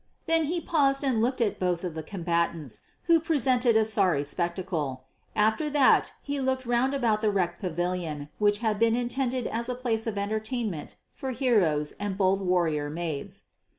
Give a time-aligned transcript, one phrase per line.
[0.25, 5.03] Then he paused and looked at both of the combatants, who presented a sorry spectacle.
[5.35, 9.75] After that he looked round about the wrecked pavilion which had been intended as a
[9.75, 13.43] place of entertainment for heroes and bold warrior maids.